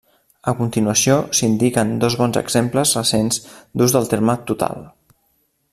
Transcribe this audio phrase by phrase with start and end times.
[0.51, 4.83] A continuació s'indiquen dos bons exemples recents d'ús del terme 'total'.